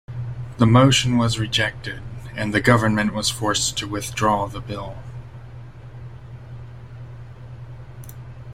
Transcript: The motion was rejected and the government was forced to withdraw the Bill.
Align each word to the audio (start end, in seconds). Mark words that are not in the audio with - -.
The 0.57 0.65
motion 0.65 1.19
was 1.19 1.37
rejected 1.37 2.01
and 2.35 2.55
the 2.55 2.59
government 2.59 3.13
was 3.13 3.29
forced 3.29 3.77
to 3.77 3.87
withdraw 3.87 4.47
the 4.47 4.59
Bill. 4.59 4.97